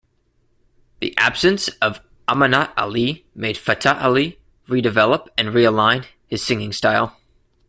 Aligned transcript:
The 0.99 1.15
absence 1.15 1.67
of 1.79 2.01
Amanat 2.27 2.73
Ali 2.75 3.27
made 3.35 3.55
Fateh 3.55 4.01
Ali 4.01 4.39
redevelop 4.67 5.27
and 5.37 5.53
re-align 5.53 6.05
his 6.25 6.41
singing 6.43 6.71
style. 6.73 7.15